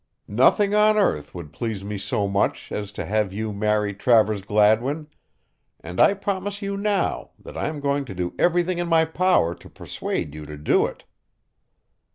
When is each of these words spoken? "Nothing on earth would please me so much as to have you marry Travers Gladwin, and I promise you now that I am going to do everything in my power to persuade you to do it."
"Nothing 0.27 0.73
on 0.73 0.97
earth 0.97 1.35
would 1.35 1.53
please 1.53 1.85
me 1.85 1.99
so 1.99 2.27
much 2.27 2.71
as 2.71 2.91
to 2.93 3.05
have 3.05 3.31
you 3.31 3.53
marry 3.53 3.93
Travers 3.93 4.41
Gladwin, 4.41 5.05
and 5.79 5.99
I 6.01 6.15
promise 6.15 6.59
you 6.63 6.75
now 6.75 7.29
that 7.37 7.55
I 7.55 7.67
am 7.67 7.79
going 7.79 8.05
to 8.05 8.15
do 8.15 8.33
everything 8.39 8.79
in 8.79 8.87
my 8.87 9.05
power 9.05 9.53
to 9.53 9.69
persuade 9.69 10.33
you 10.33 10.43
to 10.47 10.57
do 10.57 10.87
it." 10.87 11.03